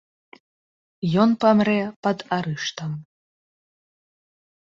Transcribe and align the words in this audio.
Ён 1.23 1.29
памрэ 1.43 1.75
пад 2.07 2.17
арыштам. 2.37 2.91